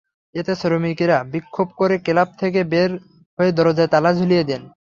এতে 0.35 0.53
শ্রমিকেরা 0.55 1.17
বিক্ষোভ 1.33 1.67
করে 1.77 1.95
ক্লাব 2.05 2.29
থেকে 2.41 2.59
বের 2.63 2.91
হয়ে 3.39 3.51
দরজায় 3.51 3.91
তালা 3.93 4.11
ঝুলিয়ে 4.13 4.43
দেন। 4.43 4.61